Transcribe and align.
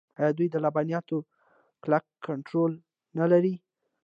آیا 0.19 0.31
دوی 0.37 0.47
د 0.51 0.55
لبنیاتو 0.65 1.17
کلک 1.83 2.05
کنټرول 2.27 2.71
نلري؟ 3.17 3.55